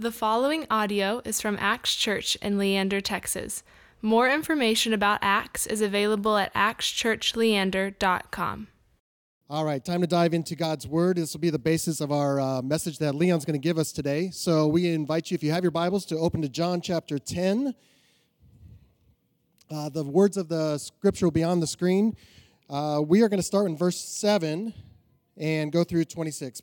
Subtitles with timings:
[0.00, 3.62] The following audio is from Axe Church in Leander, Texas.
[4.00, 8.68] More information about Axe is available at axchurchleander.com.
[9.50, 11.18] All right, time to dive into God's Word.
[11.18, 13.92] This will be the basis of our uh, message that Leon's going to give us
[13.92, 14.30] today.
[14.30, 17.74] So we invite you, if you have your Bibles, to open to John chapter 10.
[19.70, 22.16] Uh, the words of the scripture will be on the screen.
[22.70, 24.72] Uh, we are going to start in verse 7
[25.36, 26.62] and go through 26.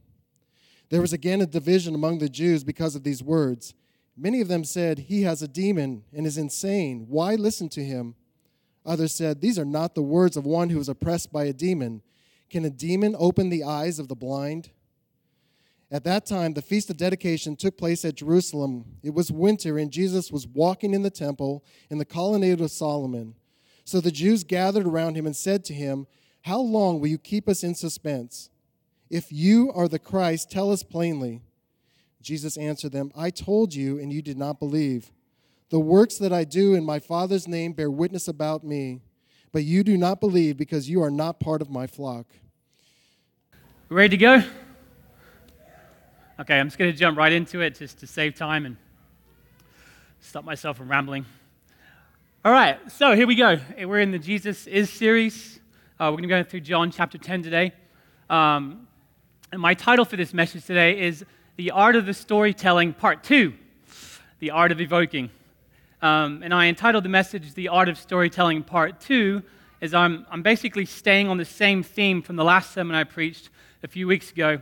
[0.91, 3.73] There was again a division among the Jews because of these words.
[4.17, 7.05] Many of them said, He has a demon and is insane.
[7.07, 8.15] Why listen to him?
[8.85, 12.01] Others said, These are not the words of one who is oppressed by a demon.
[12.49, 14.71] Can a demon open the eyes of the blind?
[15.89, 18.83] At that time, the feast of dedication took place at Jerusalem.
[19.01, 23.35] It was winter, and Jesus was walking in the temple in the colonnade of Solomon.
[23.85, 26.05] So the Jews gathered around him and said to him,
[26.41, 28.49] How long will you keep us in suspense?
[29.11, 31.41] If you are the Christ, tell us plainly.
[32.21, 35.11] Jesus answered them, I told you, and you did not believe.
[35.69, 39.01] The works that I do in my Father's name bear witness about me,
[39.51, 42.25] but you do not believe because you are not part of my flock.
[43.89, 44.43] Ready to go?
[46.39, 48.77] Okay, I'm just going to jump right into it just to save time and
[50.21, 51.25] stop myself from rambling.
[52.45, 53.59] All right, so here we go.
[53.77, 55.59] We're in the Jesus is series.
[55.99, 57.73] Uh, we're going to go through John chapter 10 today.
[58.29, 58.87] Um,
[59.51, 61.25] and my title for this message today is
[61.57, 63.53] The Art of the Storytelling, Part 2
[64.39, 65.29] The Art of Evoking.
[66.01, 69.43] Um, and I entitled the message The Art of Storytelling, Part 2,
[69.81, 73.49] as I'm, I'm basically staying on the same theme from the last sermon I preached
[73.83, 74.61] a few weeks ago.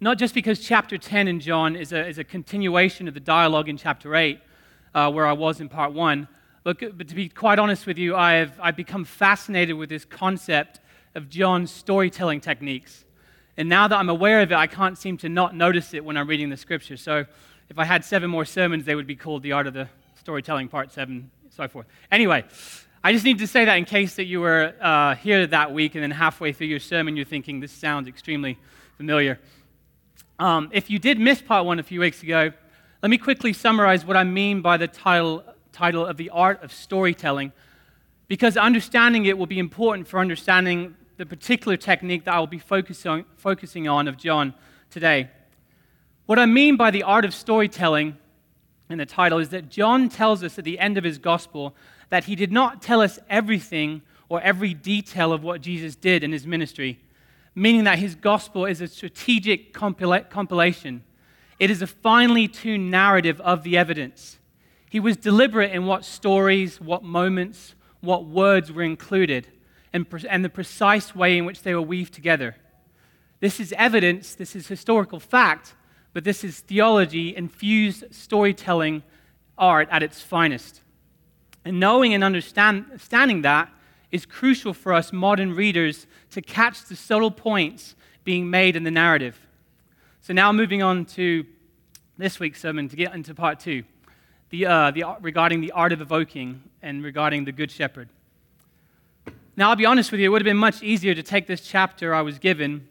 [0.00, 3.68] Not just because chapter 10 in John is a, is a continuation of the dialogue
[3.68, 4.38] in chapter 8,
[4.94, 6.28] uh, where I was in part 1,
[6.62, 10.04] but, but to be quite honest with you, I have, I've become fascinated with this
[10.04, 10.78] concept
[11.16, 13.04] of John's storytelling techniques.
[13.56, 16.16] And now that I'm aware of it, I can't seem to not notice it when
[16.16, 16.96] I'm reading the scripture.
[16.96, 17.26] So
[17.68, 20.68] if I had seven more sermons, they would be called The Art of the Storytelling,
[20.68, 21.86] Part 7, so forth.
[22.10, 22.44] Anyway,
[23.04, 25.94] I just need to say that in case that you were uh, here that week
[25.94, 28.58] and then halfway through your sermon you're thinking, this sounds extremely
[28.96, 29.38] familiar.
[30.38, 32.52] Um, if you did miss part one a few weeks ago,
[33.02, 36.72] let me quickly summarize what I mean by the title, title of The Art of
[36.72, 37.52] Storytelling,
[38.28, 42.58] because understanding it will be important for understanding the particular technique that I will be
[42.58, 44.54] focusing, focusing on of John
[44.90, 45.30] today.
[46.26, 48.16] What I mean by the art of storytelling
[48.88, 51.74] in the title is that John tells us at the end of his gospel
[52.10, 56.32] that he did not tell us everything or every detail of what Jesus did in
[56.32, 57.00] his ministry,
[57.54, 61.04] meaning that his gospel is a strategic compila- compilation.
[61.58, 64.38] It is a finely tuned narrative of the evidence.
[64.88, 69.48] He was deliberate in what stories, what moments, what words were included
[69.92, 72.56] and, and the precise way in which they were weaved together.
[73.40, 75.74] This is evidence, this is historical fact,
[76.12, 79.02] but this is theology infused storytelling
[79.58, 80.80] art at its finest.
[81.64, 83.68] And knowing and understanding that
[84.10, 88.90] is crucial for us modern readers to catch the subtle points being made in the
[88.90, 89.38] narrative.
[90.20, 91.44] So, now moving on to
[92.18, 93.82] this week's sermon to get into part two
[94.50, 98.08] the, uh, the, regarding the art of evoking and regarding the Good Shepherd.
[99.54, 101.60] Now, I'll be honest with you, it would have been much easier to take this
[101.60, 102.88] chapter I was given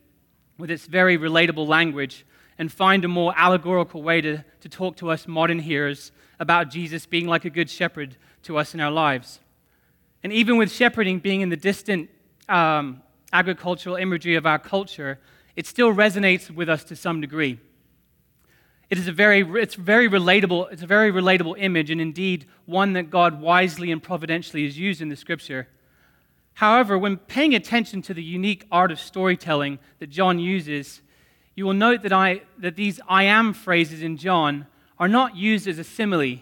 [0.60, 2.24] with its very relatable language
[2.60, 7.08] and find a more allegorical way to, to talk to us modern hearers about Jesus
[7.08, 9.40] being like a good shepherd to us in our lives.
[10.22, 12.12] And even with shepherding being in the distant
[12.48, 13.02] um,
[13.34, 15.20] agricultural imagery of our culture,
[15.56, 17.60] it still resonates with us to some degree.
[18.92, 22.94] It is a very, it's very relatable, it's a very relatable image, and indeed one
[22.94, 25.68] that God wisely and providentially has used in the scripture.
[26.56, 31.02] However, when paying attention to the unique art of storytelling that John uses,
[31.56, 34.68] you will note that, I, that these I am phrases in John
[35.00, 36.40] are not used as a simile.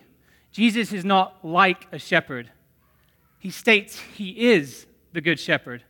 [0.51, 2.51] Jesus is not like a shepherd.
[3.39, 5.83] He states he is the good shepherd.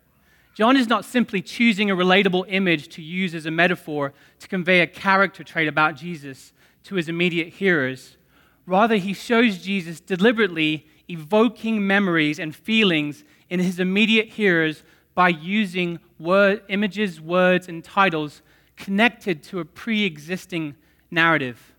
[0.53, 4.81] John is not simply choosing a relatable image to use as a metaphor to convey
[4.81, 6.51] a character trait about Jesus
[6.83, 8.17] to his immediate hearers.
[8.65, 14.83] Rather, he shows Jesus deliberately evoking memories and feelings in his immediate hearers
[15.15, 18.41] by using word, images, words, and titles
[18.77, 20.75] connected to a pre existing
[21.11, 21.73] narrative.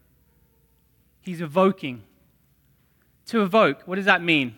[1.22, 2.02] He's evoking.
[3.26, 4.56] To evoke, what does that mean?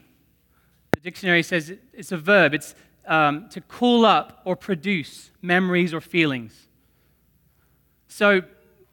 [0.95, 2.75] The dictionary says it's a verb, it's
[3.07, 6.69] um, to call up or produce memories or feelings.
[8.09, 8.43] So,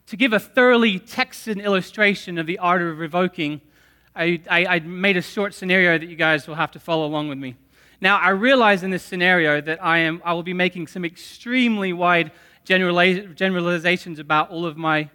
[0.08, 3.62] to give a thoroughly Texan illustration of the art of evoking,
[4.20, 7.30] I, I, I made a short scenario that you guys will have to follow along
[7.30, 7.56] with me.
[8.02, 11.94] Now, I realize in this scenario that I, am, I will be making some extremely
[11.94, 12.32] wide
[12.66, 15.10] generalizations about all of my,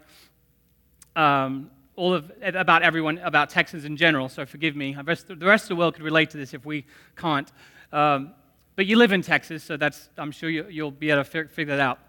[1.14, 4.94] um, all of, about everyone, about Texans in general, so forgive me.
[4.94, 7.52] The rest, of the world could relate to this if we can't.
[7.92, 8.32] Um,
[8.74, 11.76] but you live in Texas, so that's, I'm sure you, will be able to figure
[11.76, 12.00] that out.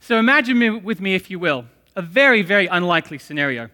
[0.00, 1.64] So imagine with me, if you will,
[1.94, 3.70] a very, very unlikely scenario,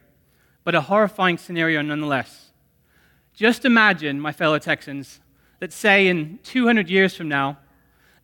[0.66, 2.50] but a horrifying scenario nonetheless.
[3.32, 5.20] Just imagine, my fellow Texans,
[5.60, 7.58] that say in 200 years from now,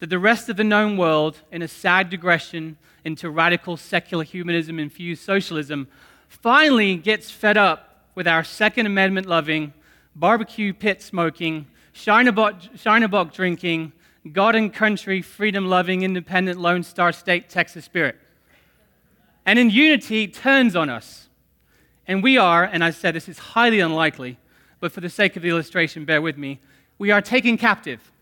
[0.01, 4.81] that the rest of the known world, in a sad digression into radical secular humanism
[4.81, 5.87] infused socialism,
[6.27, 9.73] finally gets fed up with our Second Amendment loving,
[10.17, 13.93] barbecue pit smoking, Shiner drinking,
[14.33, 18.17] God and country, freedom loving, independent, Lone Star State, Texas spirit.
[19.47, 21.29] And in unity, turns on us.
[22.07, 24.39] And we are, and I said this is highly unlikely,
[24.81, 26.61] but for the sake of the illustration, bear with me,
[26.99, 28.13] we are taken captive.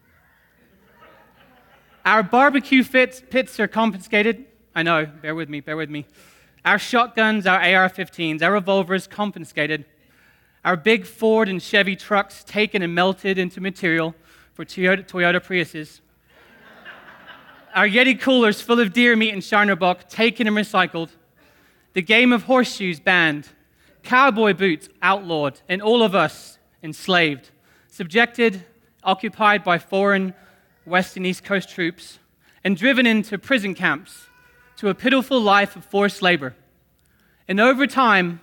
[2.05, 4.47] Our barbecue fits, pits are confiscated.
[4.75, 6.07] I know, bear with me, bear with me.
[6.65, 9.85] Our shotguns, our AR 15s, our revolvers confiscated.
[10.65, 14.15] Our big Ford and Chevy trucks taken and melted into material
[14.53, 16.01] for Toyota, Toyota Priuses.
[17.75, 19.77] our Yeti coolers full of deer meat and Shiner
[20.09, 21.09] taken and recycled.
[21.95, 23.49] The game of horseshoes banned.
[24.03, 25.61] Cowboy boots outlawed.
[25.69, 27.51] And all of us enslaved.
[27.89, 28.65] Subjected,
[29.03, 30.35] occupied by foreign
[30.87, 32.19] West and East Coast troops,
[32.65, 34.27] and driven into prison camps
[34.77, 36.55] to a pitiful life of forced labor.
[37.47, 38.41] And over time,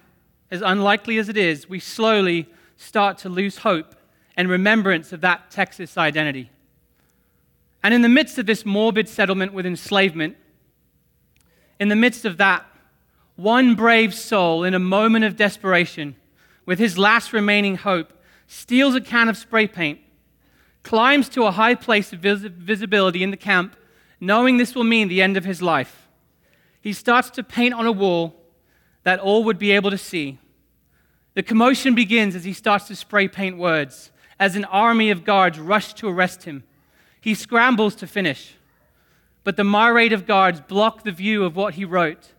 [0.52, 3.96] as unlikely as it is, we slowly start to lose hope
[4.36, 6.52] and remembrance of that Texas identity.
[7.84, 10.38] And in the midst of this morbid settlement with enslavement,
[11.80, 12.66] in the midst of that,
[13.38, 16.16] one brave soul, in a moment of desperation,
[16.66, 18.12] with his last remaining hope,
[18.48, 20.00] steals a can of spray paint
[20.88, 23.76] climbs to a high place of vis- visibility in the camp,
[24.22, 26.08] knowing this will mean the end of his life.
[26.80, 28.42] He starts to paint on a wall
[29.04, 30.38] that all would be able to see.
[31.34, 35.60] The commotion begins as he starts to spray paint words, as an army of guards
[35.60, 36.64] rush to arrest him.
[37.20, 38.56] He scrambles to finish,
[39.44, 42.32] but the myriad of guards block the view of what he wrote.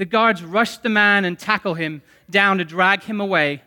[0.00, 3.62] The guards rush the man and tackle him down to drag him away.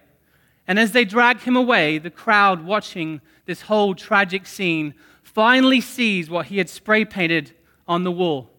[0.68, 6.32] And as they drag him away, the crowd watching this whole tragic scene finally sees
[6.32, 7.54] what he had spray painted
[7.88, 8.50] on the wall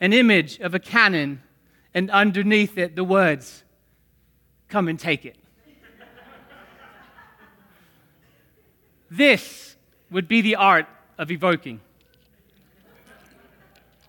[0.00, 1.42] an image of a cannon,
[1.94, 3.64] and underneath it, the words,
[4.68, 5.38] Come and take it.
[9.10, 9.76] this
[10.10, 11.80] would be the art of evoking.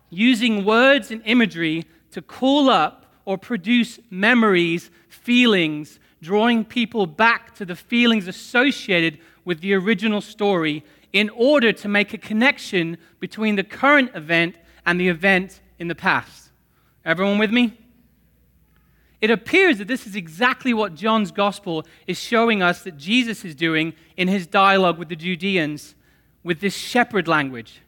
[0.09, 1.85] Using words and imagery
[2.17, 9.61] to call up or produce memories, feelings, drawing people back to the feelings associated with
[9.61, 10.83] the original story
[11.13, 15.93] in order to make a connection between the current event and the event in the
[15.93, 16.49] past.
[17.05, 17.77] Everyone with me?
[19.21, 23.53] It appears that this is exactly what John's gospel is showing us that Jesus is
[23.53, 25.93] doing in his dialogue with the Judeans
[26.43, 27.83] with this shepherd language.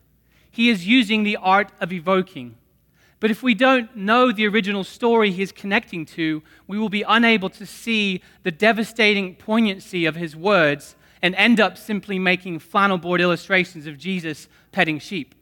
[0.51, 2.58] He is using the art of evoking.
[3.19, 7.03] But if we don't know the original story he is connecting to, we will be
[7.03, 12.97] unable to see the devastating poignancy of his words and end up simply making flannel
[12.97, 15.35] board illustrations of Jesus petting sheep.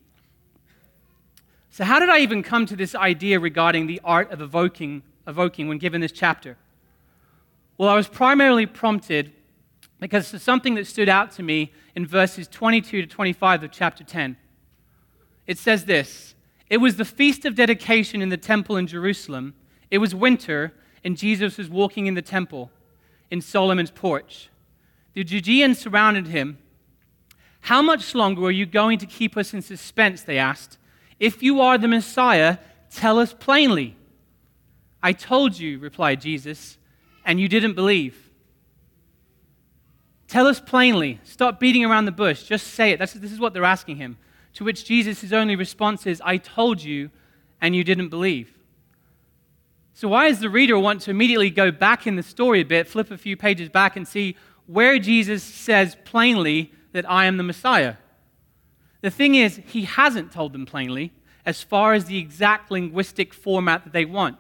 [1.70, 5.68] So, how did I even come to this idea regarding the art of evoking, evoking
[5.68, 6.58] when given this chapter?
[7.78, 9.32] Well, I was primarily prompted
[10.00, 14.04] because of something that stood out to me in verses 22 to 25 of chapter
[14.04, 14.38] 10.
[15.46, 16.34] It says this
[16.70, 19.54] It was the feast of dedication in the temple in Jerusalem.
[19.90, 22.72] It was winter, and Jesus was walking in the temple
[23.32, 24.50] in Solomon's porch.
[25.14, 26.58] The Judeans surrounded him.
[27.62, 30.22] How much longer are you going to keep us in suspense?
[30.22, 30.78] They asked.
[31.20, 32.58] If you are the Messiah,
[32.92, 33.96] tell us plainly.
[35.02, 36.78] I told you, replied Jesus,
[37.26, 38.30] and you didn't believe.
[40.28, 41.20] Tell us plainly.
[41.24, 42.44] Stop beating around the bush.
[42.44, 43.00] Just say it.
[43.00, 44.18] That's, this is what they're asking him.
[44.58, 47.12] To which Jesus' only response is, I told you,
[47.62, 48.58] and you didn't believe.
[49.94, 52.88] So, why does the reader want to immediately go back in the story a bit,
[52.88, 54.36] flip a few pages back, and see
[54.66, 57.98] where Jesus says plainly that I am the Messiah?
[59.02, 61.14] The thing is, he hasn't told them plainly
[61.46, 64.40] as far as the exact linguistic format that they want.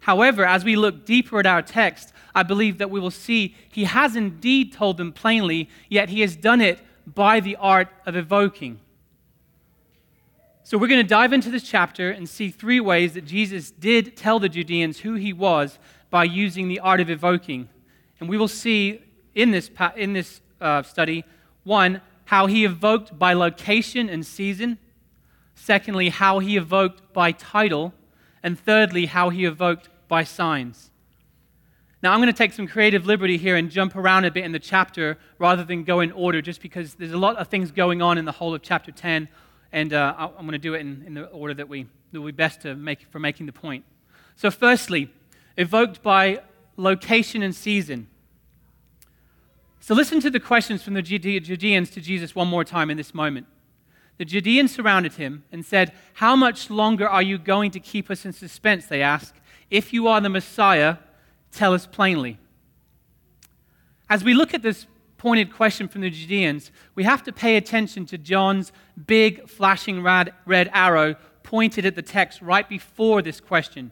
[0.00, 3.84] However, as we look deeper at our text, I believe that we will see he
[3.84, 8.80] has indeed told them plainly, yet he has done it by the art of evoking.
[10.70, 14.16] So we're going to dive into this chapter and see three ways that Jesus did
[14.16, 17.68] tell the Judeans who he was by using the art of evoking.
[18.20, 19.02] And we will see
[19.34, 21.24] in this, in this uh, study,
[21.64, 24.78] one, how he evoked by location and season.
[25.56, 27.92] Secondly, how he evoked by title.
[28.40, 30.92] And thirdly, how he evoked by signs.
[32.00, 34.52] Now, I'm going to take some creative liberty here and jump around a bit in
[34.52, 38.00] the chapter rather than go in order, just because there's a lot of things going
[38.00, 39.28] on in the whole of chapter 10
[39.72, 42.32] and uh, I'm going to do it in, in, the order that we will be
[42.32, 43.84] best to make, for making the point.
[44.36, 45.10] So, firstly,
[45.56, 46.40] evoked by
[46.76, 48.08] location and season.
[49.80, 53.14] So, listen to the questions from the Judeans to Jesus one more time in this
[53.14, 53.46] moment.
[54.18, 58.24] The Judeans surrounded him and said, How much longer are you going to keep us
[58.24, 58.86] in suspense?
[58.86, 59.34] They asked.
[59.70, 60.96] If you are the Messiah,
[61.52, 62.38] tell us plainly.
[64.10, 64.86] As we look at this
[65.20, 68.72] pointed question from the Judeans, we have to pay attention to John's
[69.06, 73.90] big flashing red, red arrow pointed at the text right before this question.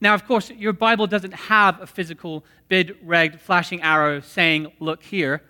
[0.00, 5.02] Now, of course, your Bible doesn't have a physical big red flashing arrow saying, Look
[5.02, 5.42] here.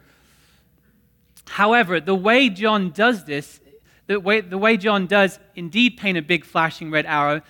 [1.46, 3.60] However, the way John does this,
[4.08, 7.40] the way, the way John does indeed paint a big flashing red arrow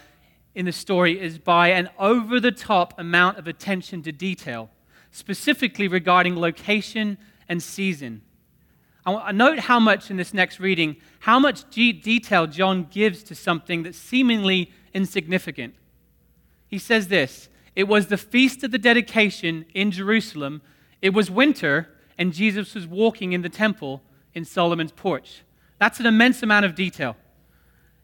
[0.55, 4.69] in the story is by an over the top amount of attention to detail,
[5.13, 7.17] specifically regarding location
[7.51, 8.23] and season.
[9.05, 13.83] I note how much in this next reading, how much detail John gives to something
[13.83, 15.75] that's seemingly insignificant.
[16.69, 20.63] He says this It was the feast of the dedication in Jerusalem.
[21.03, 24.03] It was winter, and Jesus was walking in the temple
[24.33, 25.43] in Solomon's porch.
[25.79, 27.17] That's an immense amount of detail.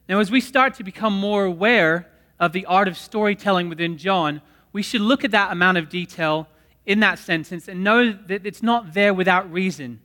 [0.08, 2.08] Now, as we start to become more aware
[2.40, 4.40] of the art of storytelling within John,
[4.72, 6.48] we should look at that amount of detail
[6.86, 10.00] in that sentence and know that it's not there without reason.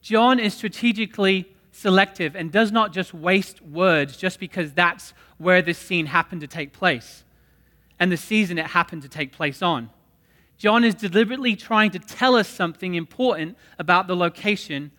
[0.00, 5.78] John is strategically selective and does not just waste words just because that's where this
[5.78, 7.24] scene happened to take place
[7.98, 9.90] and the season it happened to take place on.
[10.58, 14.90] John is deliberately trying to tell us something important about the location,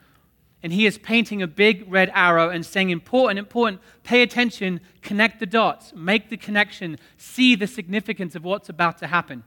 [0.62, 5.40] and he is painting a big red arrow and saying, Important, important, pay attention, connect
[5.40, 9.44] the dots, make the connection, see the significance of what's about to happen.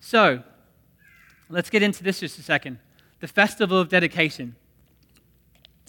[0.00, 0.42] So,
[1.48, 2.78] let's get into this just a second.
[3.20, 4.56] The festival of dedication.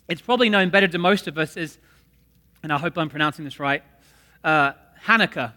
[0.08, 1.78] It's probably known better to most of us as,
[2.64, 3.84] and I hope I'm pronouncing this right,
[4.44, 4.74] uh,
[5.06, 5.54] Hanukkah.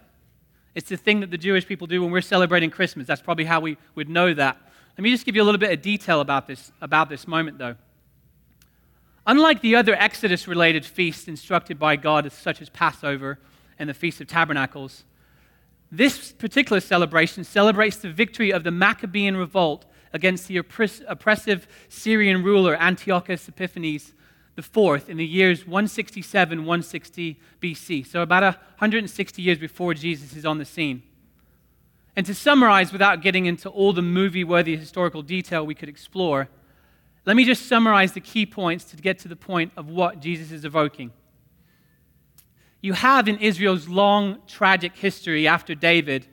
[0.75, 3.07] It's the thing that the Jewish people do when we're celebrating Christmas.
[3.07, 4.57] That's probably how we would know that.
[4.97, 7.57] Let me just give you a little bit of detail about this, about this moment,
[7.57, 7.75] though.
[9.25, 13.39] Unlike the other Exodus related feasts instructed by God, such as Passover
[13.77, 15.03] and the Feast of Tabernacles,
[15.91, 22.75] this particular celebration celebrates the victory of the Maccabean revolt against the oppressive Syrian ruler
[22.75, 24.13] Antiochus Epiphanes
[24.57, 30.57] IV in the years 167 160 BC, so about 160 years before Jesus is on
[30.57, 31.03] the scene.
[32.15, 36.49] And to summarize, without getting into all the movie worthy historical detail we could explore,
[37.25, 40.51] let me just summarize the key points to get to the point of what Jesus
[40.51, 41.11] is evoking
[42.81, 46.27] you have in Israel's long, tragic history after David,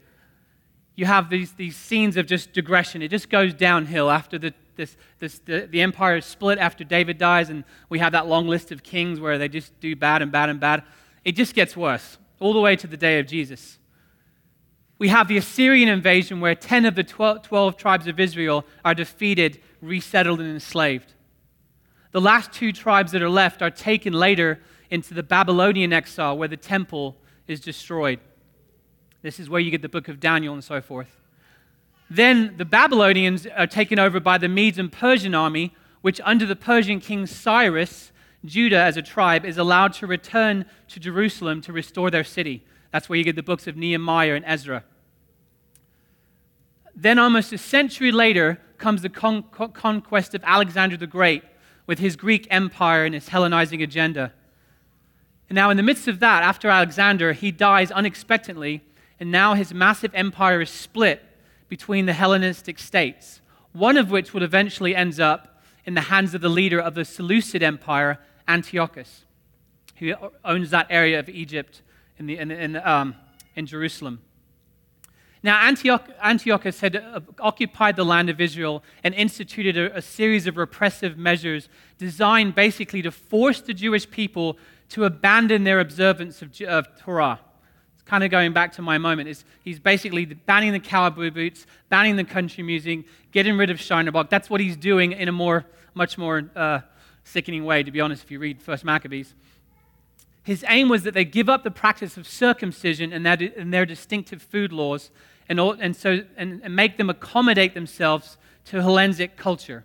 [0.96, 3.02] you have these, these scenes of just digression.
[3.02, 7.18] It just goes downhill after the, this, this, the, the empire is split after David
[7.18, 10.32] dies, and we have that long list of kings where they just do bad and
[10.32, 10.82] bad and bad.
[11.24, 13.78] It just gets worse, all the way to the day of Jesus.
[14.98, 18.94] We have the Assyrian invasion where 10 of the 12, 12 tribes of Israel are
[18.94, 21.12] defeated, resettled, and enslaved.
[22.10, 24.60] The last two tribes that are left are taken later
[24.90, 27.16] into the Babylonian exile where the temple
[27.47, 28.21] is destroyed.
[29.23, 31.16] This is where you get the book of Daniel and so forth.
[32.11, 36.57] Then the Babylonians are taken over by the Medes and Persian army, which, under the
[36.57, 38.12] Persian king Cyrus,
[38.45, 42.64] Judah as a tribe is allowed to return to Jerusalem to restore their city.
[42.92, 44.85] That's where you get the books of Nehemiah and Ezra.
[46.95, 51.42] Then, almost a century later, comes the con- conquest of Alexander the Great
[51.87, 54.33] with his Greek empire and his Hellenizing agenda.
[55.48, 58.82] And now, in the midst of that, after Alexander, he dies unexpectedly,
[59.18, 61.22] and now his massive empire is split
[61.68, 63.40] between the Hellenistic states,
[63.72, 67.04] one of which would eventually end up in the hands of the leader of the
[67.04, 69.24] Seleucid Empire, Antiochus,
[69.96, 70.14] who
[70.44, 71.82] owns that area of Egypt
[72.18, 73.14] in, the, in, in, um,
[73.56, 74.20] in Jerusalem.
[75.42, 80.48] Now, Antioch, Antiochus had uh, occupied the land of Israel and instituted a, a, series
[80.48, 84.58] of repressive measures designed basically to force the Jewish people
[84.90, 87.40] to abandon their observance of, of Torah.
[87.95, 89.28] It's kind of going back to my moment.
[89.28, 94.11] It's, he's basically banning the cowboy boots, banning the country music, getting rid of Shiner
[94.11, 94.30] Bock.
[94.30, 96.80] That's what he's doing in a more, much more uh,
[97.25, 99.35] sickening way, to be honest, if you read First Maccabees.
[100.42, 103.85] His aim was that they give up the practice of circumcision and, that, and their
[103.85, 105.11] distinctive food laws
[105.49, 109.85] and, all, and, so, and, and make them accommodate themselves to Hellenic culture.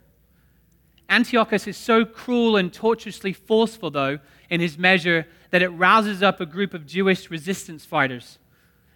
[1.09, 4.19] Antiochus is so cruel and tortuously forceful, though,
[4.49, 8.39] in his measure that it rouses up a group of Jewish resistance fighters.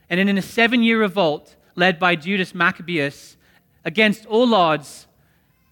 [0.09, 3.37] And in a seven year revolt led by Judas Maccabeus,
[3.85, 5.07] against all odds,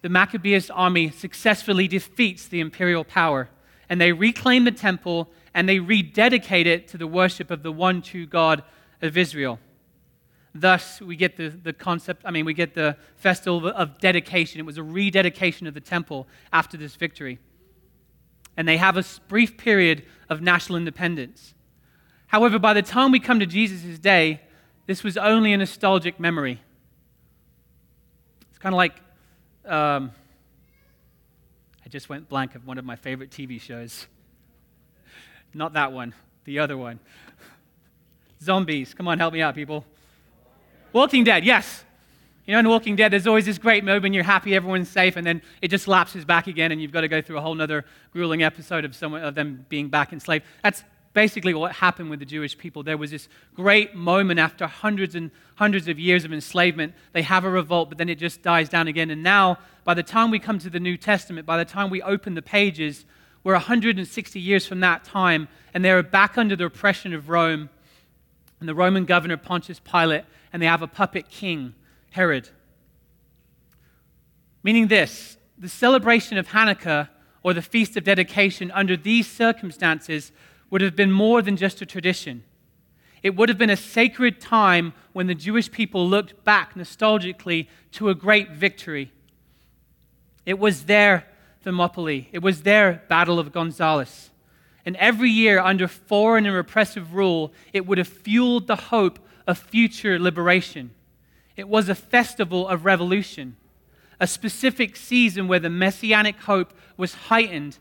[0.02, 3.50] the Maccabeus army successfully defeats the imperial power,
[3.90, 8.02] and they reclaim the temple and they rededicate it to the worship of the one
[8.02, 8.64] true God
[9.02, 9.60] of Israel.
[10.58, 14.62] Thus, we get the, the concept, I mean, we get the festival of dedication.
[14.62, 17.40] It was a rededication of the temple after this victory.
[18.56, 21.54] And they have a brief period of national independence.
[22.28, 24.40] However, by the time we come to Jesus' day,
[24.86, 26.62] this was only a nostalgic memory.
[28.50, 28.96] It's kind of like
[29.66, 30.12] um,
[31.86, 34.08] I just went blank of one of my favorite TV shows.
[35.54, 36.14] Not that one,
[36.46, 37.02] the other one.
[38.42, 38.94] Zombies.
[38.94, 39.84] Come on, help me out, people.
[40.96, 41.84] Walking Dead, yes.
[42.46, 45.28] You know, in Walking Dead, there's always this great moment you're happy, everyone's safe, and
[45.28, 47.84] then it just lapses back again, and you've got to go through a whole other
[48.14, 50.46] grueling episode of, someone, of them being back enslaved.
[50.64, 52.82] That's basically what happened with the Jewish people.
[52.82, 56.94] There was this great moment after hundreds and hundreds of years of enslavement.
[57.12, 59.10] They have a revolt, but then it just dies down again.
[59.10, 62.02] And now, by the time we come to the New Testament, by the time we
[62.04, 63.04] open the pages,
[63.44, 67.70] we're 160 years from that time, and they're back under the oppression of Rome
[68.66, 71.76] and the Roman governor Pontius Pilate, and they have a puppet king,
[72.10, 72.50] Herod.
[74.64, 77.10] Meaning this the celebration of Hanukkah
[77.44, 80.32] or the Feast of Dedication under these circumstances
[80.72, 82.44] would have been more than just a tradition.
[83.22, 88.10] It would have been a sacred time when the Jewish people looked back nostalgically to
[88.10, 89.12] a great victory.
[90.44, 91.28] It was their
[91.62, 92.30] Thermopylae.
[92.32, 94.32] It was their Battle of Gonzales.
[94.86, 99.58] And every year, under foreign and repressive rule, it would have fueled the hope of
[99.58, 100.92] future liberation.
[101.56, 103.56] It was a festival of revolution,
[104.20, 107.80] a specific season where the messianic hope was heightened.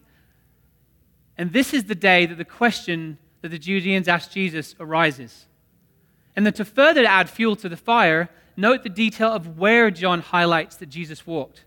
[1.36, 5.46] And this is the day that the question that the Judeans asked Jesus arises.
[6.34, 10.20] And then to further add fuel to the fire, note the detail of where John
[10.20, 11.64] highlights that Jesus walked.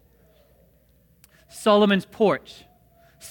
[1.50, 2.64] Solomon's porch.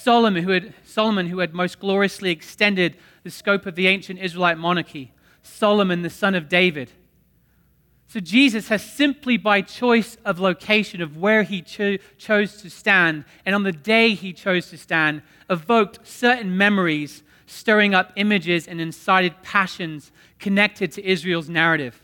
[0.01, 4.57] Solomon who, had, Solomon, who had most gloriously extended the scope of the ancient Israelite
[4.57, 5.11] monarchy.
[5.43, 6.91] Solomon, the son of David.
[8.07, 13.25] So Jesus has simply by choice of location of where he cho- chose to stand,
[13.45, 18.79] and on the day he chose to stand, evoked certain memories, stirring up images and
[18.79, 22.01] incited passions connected to Israel's narrative.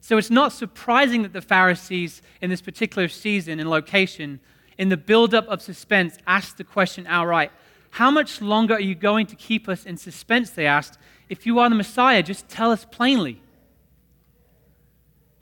[0.00, 4.38] So it's not surprising that the Pharisees in this particular season and location
[4.78, 7.52] in the buildup of suspense, asked the question outright
[7.90, 10.50] How much longer are you going to keep us in suspense?
[10.50, 10.98] They asked.
[11.28, 13.40] If you are the Messiah, just tell us plainly.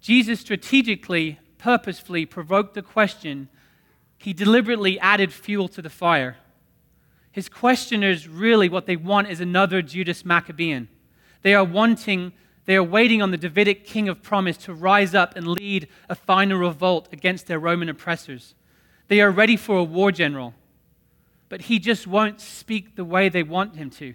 [0.00, 3.48] Jesus strategically, purposefully provoked the question.
[4.18, 6.36] He deliberately added fuel to the fire.
[7.30, 10.88] His questioners really, what they want is another Judas Maccabean.
[11.42, 12.32] They are wanting,
[12.66, 16.14] they are waiting on the Davidic king of promise to rise up and lead a
[16.14, 18.54] final revolt against their Roman oppressors.
[19.08, 20.54] They are ready for a war general,
[21.48, 24.14] but he just won't speak the way they want him to,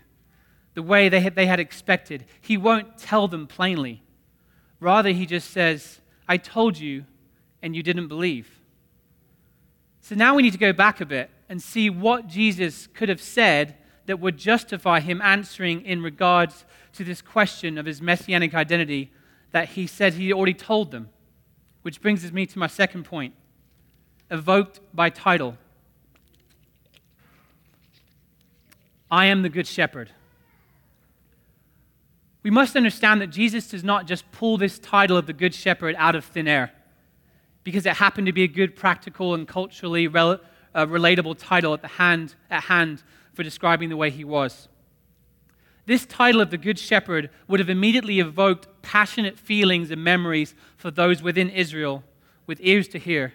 [0.73, 2.25] the way they had, they had expected.
[2.41, 4.01] He won't tell them plainly.
[4.79, 7.05] Rather, he just says, I told you,
[7.61, 8.59] and you didn't believe.
[10.01, 13.21] So now we need to go back a bit and see what Jesus could have
[13.21, 19.11] said that would justify him answering in regards to this question of his messianic identity
[19.51, 21.09] that he said he already told them.
[21.81, 23.33] Which brings me to my second point
[24.29, 25.57] evoked by title.
[29.09, 30.11] I am the Good Shepherd.
[32.43, 35.95] We must understand that Jesus does not just pull this title of the Good Shepherd
[35.97, 36.71] out of thin air
[37.63, 40.39] because it happened to be a good, practical, and culturally rel-
[40.73, 44.69] uh, relatable title at, the hand, at hand for describing the way he was.
[45.85, 50.91] This title of the Good Shepherd would have immediately evoked passionate feelings and memories for
[50.91, 52.03] those within Israel
[52.45, 53.33] with ears to hear.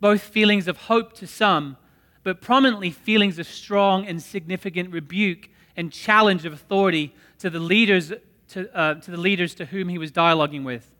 [0.00, 1.76] Both feelings of hope to some,
[2.22, 8.12] but prominently feelings of strong and significant rebuke and challenge of authority to the leaders
[8.48, 10.90] to, uh, to the leaders to whom he was dialoguing with.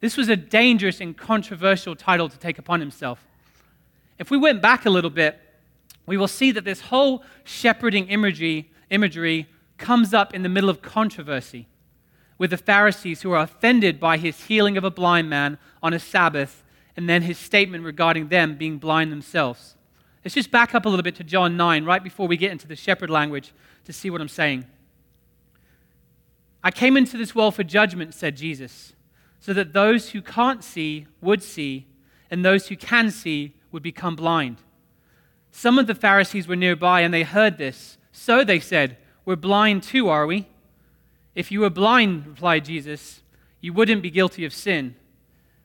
[0.00, 3.24] This was a dangerous and controversial title to take upon himself.
[4.18, 5.38] If we went back a little bit,
[6.06, 9.48] we will see that this whole shepherding imagery, imagery
[9.78, 11.68] comes up in the middle of controversy
[12.38, 15.98] with the Pharisees who are offended by his healing of a blind man on a
[15.98, 16.64] Sabbath
[17.00, 19.74] and then his statement regarding them being blind themselves.
[20.22, 22.68] Let's just back up a little bit to John 9, right before we get into
[22.68, 23.54] the shepherd language,
[23.86, 24.66] to see what I'm saying.
[26.62, 28.92] I came into this world for judgment, said Jesus,
[29.40, 31.86] so that those who can't see would see,
[32.30, 34.58] and those who can see would become blind.
[35.50, 37.96] Some of the Pharisees were nearby, and they heard this.
[38.12, 40.48] So they said, We're blind too, are we?
[41.34, 43.22] If you were blind, replied Jesus,
[43.62, 44.96] you wouldn't be guilty of sin.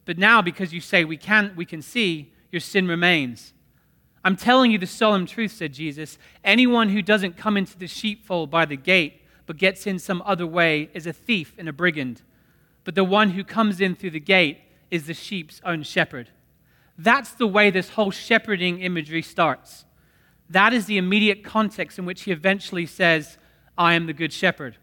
[0.06, 3.54] But now, because you say we can, we can see, your sin remains.
[4.24, 6.18] I'm telling you the solemn truth, said Jesus.
[6.44, 10.48] Anyone who doesn't come into the sheepfold by the gate, but gets in some other
[10.48, 12.22] way, is a thief and a brigand.
[12.84, 16.30] But the one who comes in through the gate is the sheep's own shepherd.
[16.98, 19.86] That's the way this whole shepherding imagery starts.
[20.50, 23.38] That is the immediate context in which he eventually says,
[23.78, 24.78] I am the good shepherd.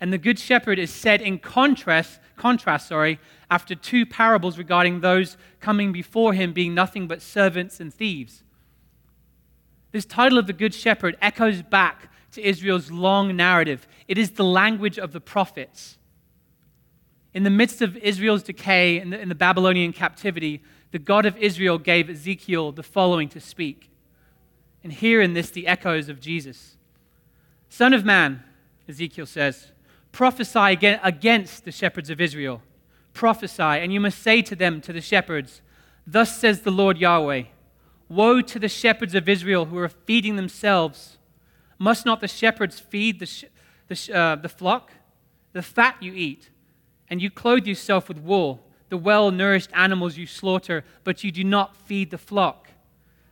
[0.00, 3.18] And the good shepherd is said in contrast, contrast sorry,
[3.50, 8.42] after two parables regarding those coming before him being nothing but servants and thieves.
[9.92, 13.86] This title of the good shepherd echoes back to Israel's long narrative.
[14.08, 15.96] It is the language of the prophets.
[17.32, 21.36] In the midst of Israel's decay in the, in the Babylonian captivity, the God of
[21.36, 23.90] Israel gave Ezekiel the following to speak.
[24.82, 26.76] And hear in this the echoes of Jesus.
[27.68, 28.42] Son of man,
[28.88, 29.72] Ezekiel says,
[30.12, 32.62] prophesy against the shepherds of Israel.
[33.16, 35.62] Prophesy, and you must say to them, to the shepherds,
[36.06, 37.44] Thus says the Lord Yahweh
[38.10, 41.16] Woe to the shepherds of Israel who are feeding themselves.
[41.78, 43.46] Must not the shepherds feed the, sh-
[43.88, 44.92] the, sh- uh, the flock?
[45.54, 46.50] The fat you eat,
[47.08, 51.42] and you clothe yourself with wool, the well nourished animals you slaughter, but you do
[51.42, 52.68] not feed the flock.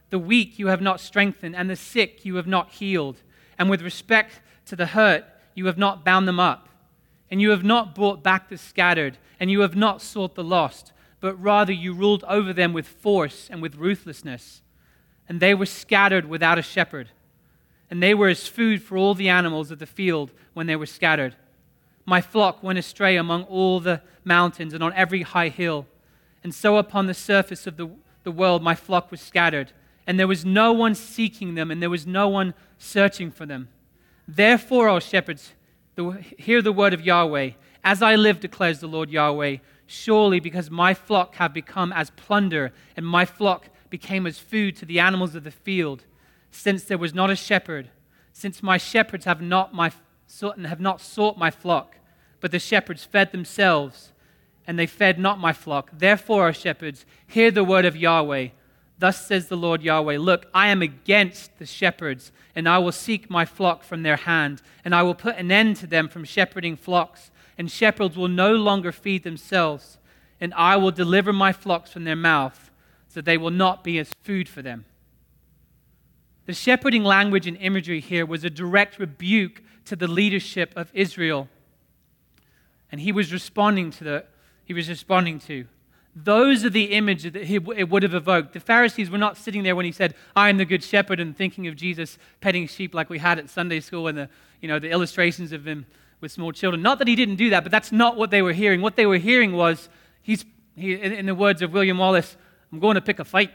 [0.08, 3.22] The weak you have not strengthened, and the sick you have not healed.
[3.58, 6.70] And with respect to the hurt, you have not bound them up.
[7.30, 10.92] And you have not brought back the scattered, and you have not sought the lost,
[11.20, 14.62] but rather you ruled over them with force and with ruthlessness.
[15.28, 17.10] And they were scattered without a shepherd.
[17.90, 20.86] And they were as food for all the animals of the field when they were
[20.86, 21.34] scattered.
[22.06, 25.86] My flock went astray among all the mountains and on every high hill.
[26.42, 27.88] And so upon the surface of the,
[28.22, 29.72] the world my flock was scattered.
[30.06, 33.68] And there was no one seeking them, and there was no one searching for them.
[34.28, 35.52] Therefore, O shepherds,
[36.38, 37.50] hear the word of Yahweh.
[37.82, 42.72] As I live, declares the Lord Yahweh, surely because my flock have become as plunder,
[42.96, 46.04] and my flock became as food to the animals of the field,
[46.50, 47.90] since there was not a shepherd,
[48.32, 49.92] since my shepherds have not, my,
[50.40, 51.96] have not sought my flock,
[52.40, 54.12] but the shepherds fed themselves,
[54.66, 55.90] and they fed not my flock.
[55.92, 58.48] Therefore, O shepherds, hear the word of Yahweh.
[58.98, 63.28] Thus says the Lord Yahweh Look, I am against the shepherds, and I will seek
[63.28, 66.76] my flock from their hand, and I will put an end to them from shepherding
[66.76, 69.98] flocks, and shepherds will no longer feed themselves,
[70.40, 72.70] and I will deliver my flocks from their mouth,
[73.08, 74.84] so they will not be as food for them.
[76.46, 81.48] The shepherding language and imagery here was a direct rebuke to the leadership of Israel.
[82.92, 84.24] And he was responding to the
[84.64, 85.66] he was responding to.
[86.16, 88.52] Those are the images that he, it would have evoked.
[88.52, 91.36] The Pharisees were not sitting there when he said, I am the good shepherd, and
[91.36, 94.28] thinking of Jesus petting sheep like we had at Sunday school and the,
[94.60, 95.86] you know, the illustrations of him
[96.20, 96.82] with small children.
[96.82, 98.80] Not that he didn't do that, but that's not what they were hearing.
[98.80, 99.88] What they were hearing was,
[100.22, 100.44] he's,
[100.76, 102.36] he, in the words of William Wallace,
[102.70, 103.50] I'm going to pick a fight.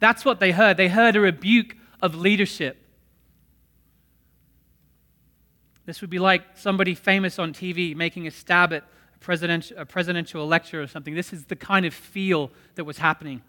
[0.00, 0.76] That's what they heard.
[0.76, 2.76] They heard a rebuke of leadership.
[5.86, 8.84] This would be like somebody famous on TV making a stab at
[9.20, 11.14] presidential, a presidential lecture or something.
[11.14, 13.42] This is the kind of feel that was happening.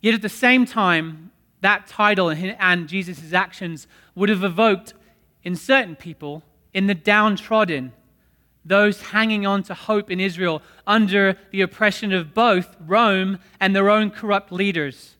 [0.00, 4.94] Yet at the same time, that title and Jesus' actions would have evoked
[5.44, 6.42] in certain people,
[6.74, 7.92] in the downtrodden,
[8.64, 13.90] those hanging on to hope in Israel under the oppression of both Rome and their
[13.90, 15.16] own corrupt leaders.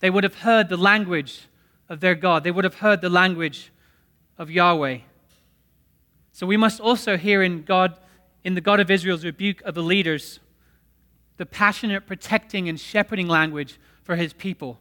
[0.00, 1.48] They would have heard the language
[1.88, 3.72] of their God, they would have heard the language
[4.38, 4.98] of Yahweh.
[6.40, 7.98] So we must also hear in God,
[8.44, 10.40] in the God of Israel's rebuke of the leaders,
[11.36, 14.80] the passionate protecting and shepherding language for his people.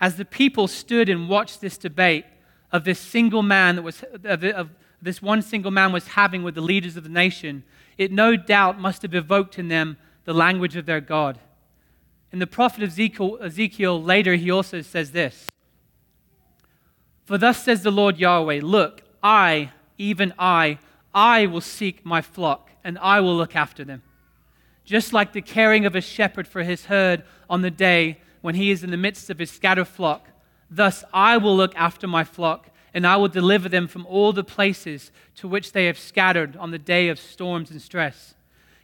[0.00, 2.24] As the people stood and watched this debate
[2.72, 4.70] of this single man that was of, of
[5.02, 7.62] this one single man was having with the leaders of the nation,
[7.98, 11.38] it no doubt must have evoked in them the language of their God.
[12.32, 15.48] In the prophet Ezekiel, Ezekiel later, he also says this
[17.26, 20.78] For thus says the Lord Yahweh, Look, I, even I,
[21.14, 24.02] I will seek my flock, and I will look after them.
[24.84, 28.70] Just like the caring of a shepherd for his herd on the day when he
[28.70, 30.28] is in the midst of his scattered flock,
[30.70, 34.42] thus I will look after my flock and I will deliver them from all the
[34.42, 38.34] places to which they have scattered on the day of storms and stress.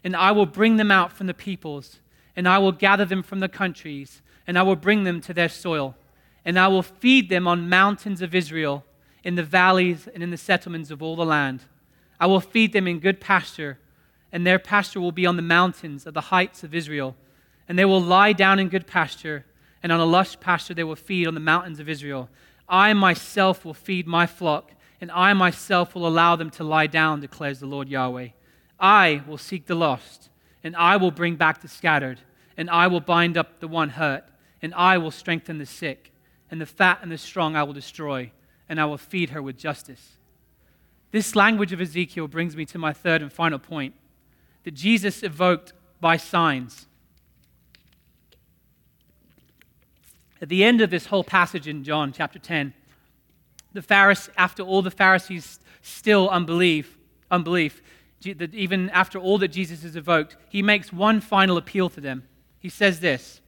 [0.05, 2.01] And I will bring them out from the peoples,
[2.37, 5.49] and I will gather them from the countries, and I will bring them to their
[5.49, 5.97] soil.
[6.45, 8.85] And I will feed them on mountains of Israel,
[9.25, 11.61] in the valleys and in the settlements of all the land.
[12.19, 13.79] I will feed them in good pasture,
[14.31, 17.17] and their pasture will be on the mountains of the heights of Israel.
[17.69, 19.45] And they will lie down in good pasture,
[19.83, 22.29] and on a lush pasture they will feed on the mountains of Israel.
[22.69, 27.21] I myself will feed my flock, and I myself will allow them to lie down,
[27.21, 28.29] declares the Lord Yahweh.
[28.79, 30.29] I will seek the lost,
[30.65, 32.21] and I will bring back the scattered,
[32.57, 34.25] and I will bind up the one hurt,
[34.61, 36.13] and I will strengthen the sick,
[36.51, 38.31] and the fat and the strong I will destroy,
[38.73, 40.13] and I will feed her with justice.
[41.11, 43.93] This language of Ezekiel brings me to my third and final point
[44.65, 46.87] that Jesus evoked by signs.
[50.41, 52.73] At the end of this whole passage in John chapter 10,
[53.75, 56.97] the Pharisees, after all the Pharisees still unbelief,
[57.31, 57.83] unbelief,
[58.23, 62.27] that even after all that Jesus has evoked, he makes one final appeal to them.
[62.59, 63.43] He says this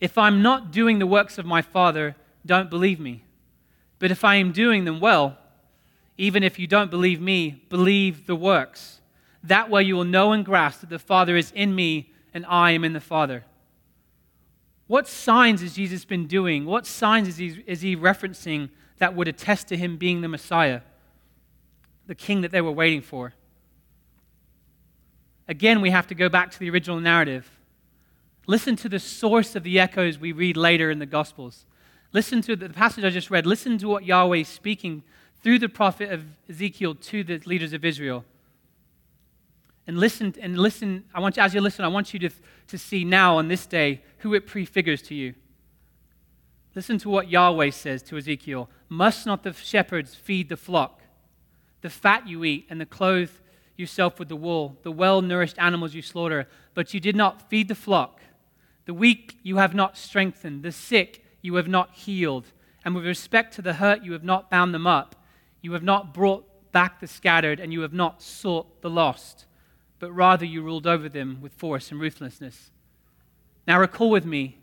[0.00, 2.16] If I'm not doing the works of my Father,
[2.46, 3.24] don't believe me.
[3.98, 5.38] But if I am doing them well,
[6.16, 9.00] even if you don't believe me, believe the works.
[9.42, 12.70] That way you will know and grasp that the Father is in me and I
[12.72, 13.44] am in the Father.
[14.86, 16.66] What signs has Jesus been doing?
[16.66, 20.82] What signs is he, is he referencing that would attest to him being the Messiah,
[22.06, 23.32] the king that they were waiting for?
[25.48, 27.50] Again, we have to go back to the original narrative.
[28.46, 31.66] Listen to the source of the echoes we read later in the Gospels.
[32.14, 33.44] Listen to the passage I just read.
[33.44, 35.02] Listen to what Yahweh is speaking
[35.42, 38.24] through the prophet of Ezekiel to the leaders of Israel.
[39.88, 42.30] And listen and listen i want you as you listen i want you to,
[42.68, 45.34] to see now on this day who it prefigures to you.
[46.74, 48.70] Listen to what yahweh says to ezekiel.
[48.88, 51.02] Must not the shepherds feed the flock?
[51.82, 53.32] The fat you eat and the clothe
[53.76, 56.48] yourself with the wool the well-nourished animals you slaughter.
[56.74, 58.20] But you did not feed the flock.
[58.86, 60.62] The weak you have not strengthened.
[60.62, 62.46] The sick you have not healed
[62.84, 65.14] and with respect to the hurt you have not bound them up
[65.62, 69.46] you have not brought back the scattered and you have not sought the lost
[70.04, 72.70] but rather you ruled over them with force and ruthlessness.
[73.66, 74.58] Now, recall with me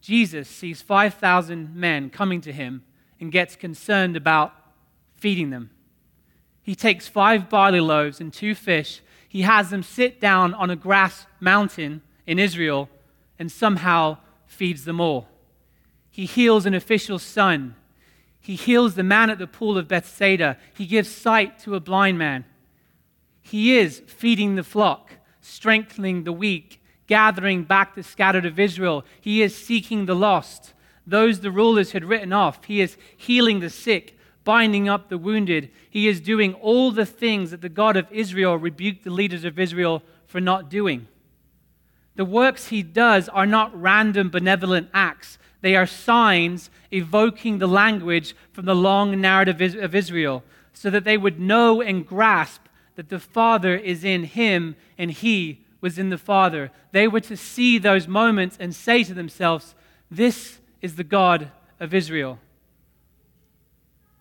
[0.00, 2.82] Jesus sees 5,000 men coming to him
[3.20, 4.52] and gets concerned about
[5.14, 5.70] feeding them.
[6.62, 9.02] He takes five barley loaves and two fish.
[9.28, 12.88] He has them sit down on a grass mountain in Israel
[13.38, 15.28] and somehow feeds them all.
[16.10, 17.74] He heals an official's son.
[18.40, 20.56] He heals the man at the pool of Bethsaida.
[20.76, 22.44] He gives sight to a blind man.
[23.42, 29.04] He is feeding the flock, strengthening the weak, gathering back the scattered of Israel.
[29.20, 30.74] He is seeking the lost,
[31.06, 32.64] those the rulers had written off.
[32.64, 35.70] He is healing the sick, binding up the wounded.
[35.88, 39.58] He is doing all the things that the God of Israel rebuked the leaders of
[39.58, 41.06] Israel for not doing.
[42.16, 45.38] The works he does are not random benevolent acts.
[45.60, 51.16] They are signs evoking the language from the long narrative of Israel so that they
[51.16, 52.62] would know and grasp
[52.96, 56.70] that the Father is in him and he was in the Father.
[56.92, 59.74] They were to see those moments and say to themselves,
[60.10, 62.38] This is the God of Israel.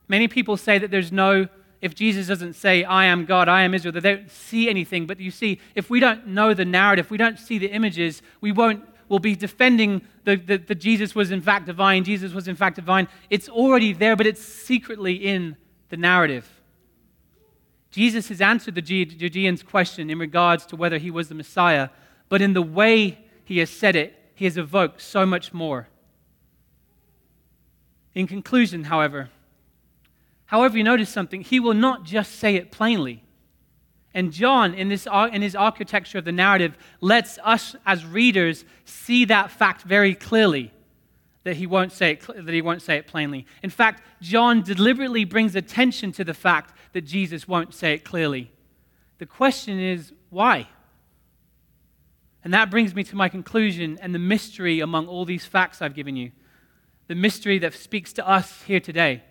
[0.08, 1.48] Many people say that there's no,
[1.82, 5.06] if Jesus doesn't say, I am God, I am Israel, they don't see anything.
[5.06, 8.52] But you see, if we don't know the narrative, we don't see the images, we
[8.52, 13.08] won't, we'll be defending that Jesus was in fact divine, Jesus was in fact divine.
[13.30, 15.58] It's already there, but it's secretly in
[15.90, 16.50] the narrative.
[17.92, 21.90] Jesus has answered the Judeans' question in regards to whether he was the Messiah,
[22.28, 25.88] but in the way he has said it, he has evoked so much more.
[28.14, 29.30] In conclusion, however,
[30.46, 33.24] however, you notice something, he will not just say it plainly.
[34.14, 39.26] And John, in, this, in his architecture of the narrative, lets us as readers see
[39.26, 40.72] that fact very clearly
[41.44, 43.46] that he won't say it, that he won't say it plainly.
[43.62, 48.52] In fact, John deliberately brings attention to the fact that Jesus won't say it clearly.
[49.20, 50.70] The question is, why?
[52.44, 55.94] And that brings me to my conclusion and the mystery among all these facts I've
[55.94, 56.32] given you.
[57.08, 59.24] The mystery that speaks to us here today.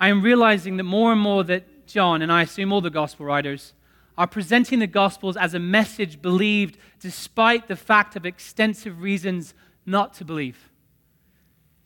[0.00, 3.26] I am realizing that more and more that John, and I assume all the gospel
[3.26, 3.72] writers,
[4.16, 9.54] are presenting the gospels as a message believed despite the fact of extensive reasons
[9.84, 10.70] not to believe.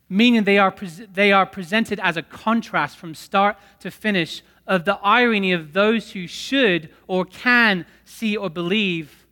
[0.07, 0.73] Meaning they are,
[1.11, 6.11] they are presented as a contrast from start to finish of the irony of those
[6.11, 9.27] who should or can see or believe,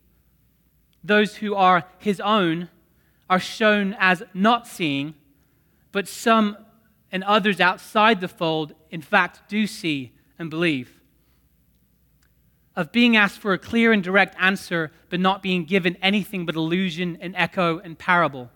[1.02, 2.68] those who are his own
[3.30, 5.14] are shown as not seeing,
[5.92, 6.56] but some
[7.10, 11.00] and others outside the fold, in fact, do see and believe.
[12.76, 16.54] Of being asked for a clear and direct answer, but not being given anything but
[16.54, 18.50] illusion and echo and parable.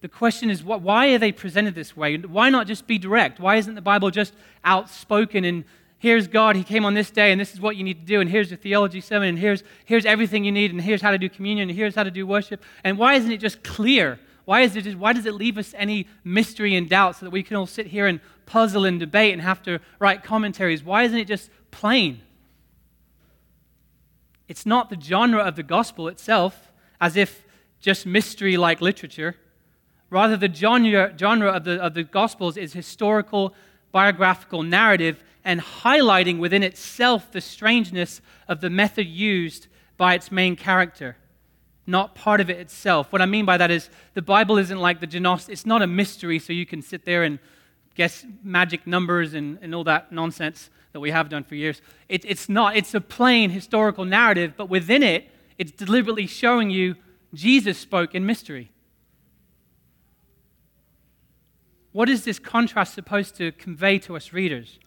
[0.00, 2.16] The question is, why are they presented this way?
[2.16, 3.40] Why not just be direct?
[3.40, 4.32] Why isn't the Bible just
[4.64, 5.64] outspoken and
[5.98, 8.20] here's God, He came on this day, and this is what you need to do,
[8.20, 11.18] and here's the theology sermon, and here's, here's everything you need, and here's how to
[11.18, 12.62] do communion, and here's how to do worship.
[12.84, 14.18] And why isn't it just clear?
[14.48, 17.42] Why, is it why does it leave us any mystery and doubt so that we
[17.42, 20.82] can all sit here and puzzle and debate and have to write commentaries?
[20.82, 22.22] Why isn't it just plain?
[24.48, 27.44] It's not the genre of the gospel itself, as if
[27.78, 29.36] just mystery like literature.
[30.08, 33.54] Rather, the genre, genre of, the, of the gospels is historical,
[33.92, 39.66] biographical narrative and highlighting within itself the strangeness of the method used
[39.98, 41.18] by its main character
[41.88, 43.10] not part of it itself.
[43.12, 45.86] What I mean by that is the Bible isn't like the Gnostic, it's not a
[45.86, 47.38] mystery so you can sit there and
[47.94, 51.80] guess magic numbers and, and all that nonsense that we have done for years.
[52.08, 56.94] It, it's not, it's a plain historical narrative, but within it, it's deliberately showing you
[57.34, 58.70] Jesus spoke in mystery.
[61.92, 64.78] What is this contrast supposed to convey to us readers?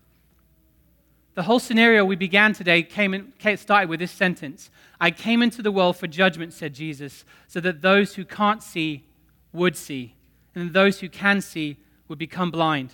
[1.33, 4.69] The whole scenario we began today came in, started with this sentence
[5.01, 9.03] I came into the world for judgment, said Jesus, so that those who can't see
[9.51, 10.13] would see,
[10.53, 12.93] and those who can see would become blind.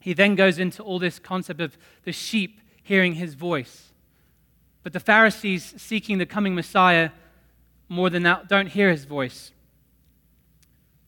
[0.00, 3.92] He then goes into all this concept of the sheep hearing his voice.
[4.82, 7.10] But the Pharisees seeking the coming Messiah
[7.86, 9.52] more than that don't hear his voice.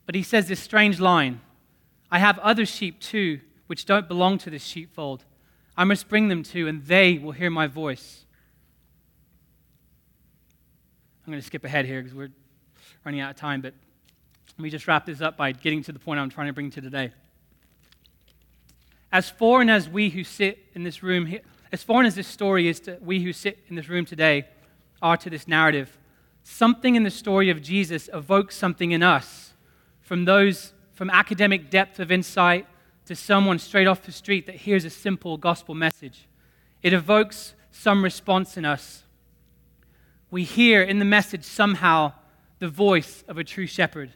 [0.05, 1.41] But he says this strange line
[2.11, 5.25] I have other sheep too, which don't belong to this sheepfold.
[5.77, 8.25] I must bring them to, and they will hear my voice.
[11.25, 12.33] I'm going to skip ahead here because we're
[13.05, 13.75] running out of time, but
[14.59, 16.71] let me just wrap this up by getting to the point I'm trying to bring
[16.73, 17.13] to today.
[19.11, 21.39] As foreign as we who sit in this room,
[21.71, 24.47] as foreign as this story is to we who sit in this room today
[25.01, 25.99] are to this narrative,
[26.43, 29.53] something in the story of Jesus evokes something in us
[30.01, 32.67] from those from academic depth of insight
[33.07, 36.27] to someone straight off the street that hears a simple gospel message.
[36.83, 39.03] It evokes some response in us.
[40.31, 42.13] We hear in the message somehow
[42.59, 44.13] the voice of a true shepherd,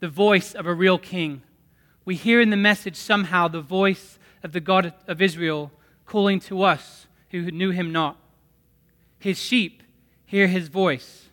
[0.00, 1.42] the voice of a real king.
[2.04, 5.72] We hear in the message somehow the voice of the God of Israel
[6.06, 8.16] calling to us who knew him not.
[9.18, 9.82] His sheep
[10.24, 11.28] hear his voice.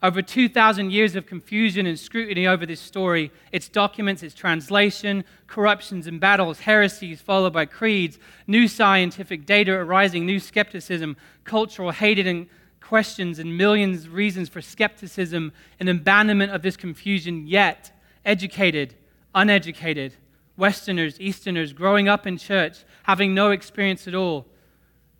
[0.00, 6.06] Over 2,000 years of confusion and scrutiny over this story, its documents, its translation, corruptions
[6.06, 12.46] and battles, heresies followed by creeds, new scientific data arising, new skepticism, cultural hated and
[12.80, 17.90] questions, and millions of reasons for skepticism and abandonment of this confusion, yet
[18.24, 18.94] educated,
[19.34, 20.14] uneducated,
[20.56, 24.46] Westerners, Easterners, growing up in church, having no experience at all,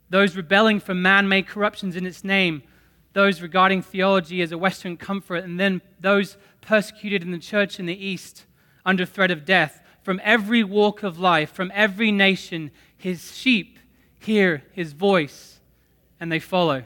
[0.09, 2.63] those rebelling from man made corruptions in its name
[3.19, 7.87] those regarding theology as a Western comfort, and then those persecuted in the church in
[7.87, 8.45] the East
[8.87, 9.83] under threat of death.
[10.05, 13.81] From every walk of life, from every nation, his sheep
[14.21, 15.59] hear his voice
[16.21, 16.85] and they follow.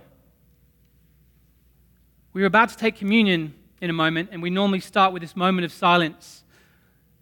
[2.33, 3.53] We are about to take communion
[3.83, 6.45] in a moment, and we normally start with this moment of silence.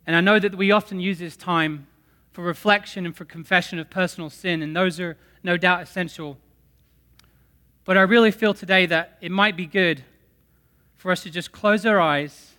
[0.06, 1.88] And I know that we often use this time
[2.30, 6.38] for reflection and for confession of personal sin, and those are no doubt essential.
[7.90, 10.04] But I really feel today that it might be good
[10.96, 12.52] for us to just close our eyes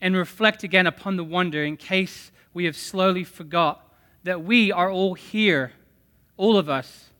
[0.00, 3.86] and reflect again upon the wonder in case we have slowly forgot
[4.22, 5.74] that we are all here,
[6.38, 7.10] all of us,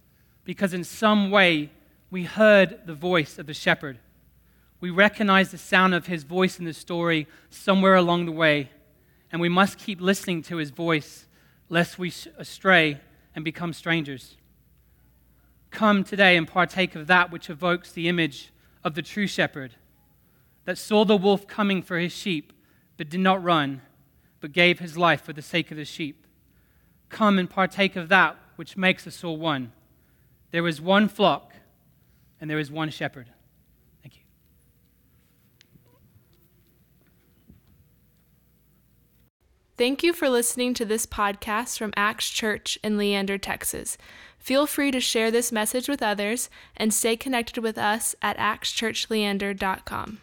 [0.44, 1.68] because in some way
[2.10, 3.98] we heard the voice of the shepherd.
[4.80, 8.70] We recognize the sound of his voice in the story somewhere along the way,
[9.30, 11.26] and we must keep listening to his voice
[11.68, 12.98] lest we astray
[13.34, 14.38] and become strangers.
[15.74, 18.52] Come today and partake of that which evokes the image
[18.84, 19.74] of the true shepherd
[20.66, 22.52] that saw the wolf coming for his sheep,
[22.96, 23.82] but did not run,
[24.40, 26.28] but gave his life for the sake of the sheep.
[27.08, 29.72] Come and partake of that which makes us all one.
[30.52, 31.54] There is one flock,
[32.40, 33.30] and there is one shepherd.
[34.00, 34.22] Thank you.
[39.76, 43.98] Thank you for listening to this podcast from Acts Church in Leander, Texas.
[44.44, 50.20] Feel free to share this message with others and stay connected with us at actschurchleander.com.